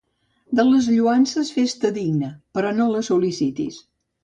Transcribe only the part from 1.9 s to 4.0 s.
digne, però no les sol·licitis.